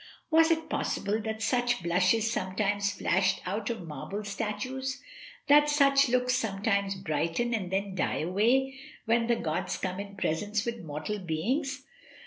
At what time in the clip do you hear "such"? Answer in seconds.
1.43-1.83, 5.69-6.09